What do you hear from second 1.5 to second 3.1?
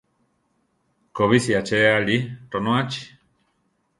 aché aʼli, ronóachi.